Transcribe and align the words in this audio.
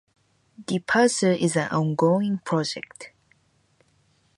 The 0.65 0.79
parser 0.79 1.37
is 1.37 1.55
an 1.55 1.69
ongoing 1.69 2.39
project. 2.39 3.11